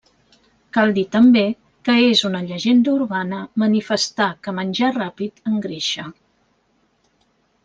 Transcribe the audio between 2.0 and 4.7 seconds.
és una llegenda urbana manifestar que